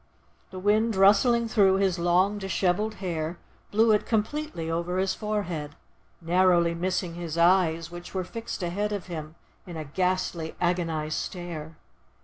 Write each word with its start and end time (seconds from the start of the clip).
The 0.49 0.57
wind 0.57 0.95
rustling 0.95 1.47
through 1.47 1.75
his 1.75 1.99
long 1.99 2.39
dishevelled 2.39 2.95
hair, 2.95 3.37
blew 3.69 3.91
it 3.91 4.07
completely 4.07 4.67
over 4.67 4.97
his 4.97 5.13
forehead, 5.13 5.75
narrowly 6.19 6.73
missing 6.73 7.13
his 7.13 7.37
eyes, 7.37 7.91
which 7.91 8.11
were 8.11 8.23
fixed 8.23 8.63
ahead 8.63 8.91
of 8.93 9.05
him 9.05 9.35
in 9.67 9.77
a 9.77 9.85
ghastly, 9.85 10.55
agonised 10.59 11.19
stare. 11.19 11.77